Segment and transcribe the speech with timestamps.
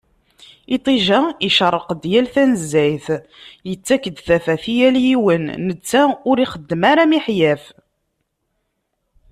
[0.75, 3.07] Iṭij-a icerreq-d yal tanezzayt,
[3.69, 7.63] yettak-d tafat i yal yiwen, netta ur ixeddem ara miḥyaf.